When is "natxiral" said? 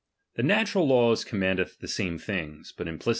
0.41-0.87